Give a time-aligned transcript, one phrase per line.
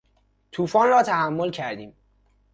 [0.51, 1.93] توفان را تحمل کردیم.